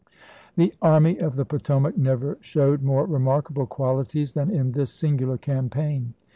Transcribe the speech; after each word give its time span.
The 0.55 0.73
Army 0.81 1.19
of 1.19 1.35
the 1.35 1.45
Potomac 1.45 1.95
never 1.95 2.39
showed 2.41 2.81
more 2.81 3.05
remarkable 3.05 3.67
qualities 3.67 4.33
than 4.33 4.49
in 4.49 4.71
this 4.71 4.91
singular 4.91 5.37
campaign. 5.37 6.15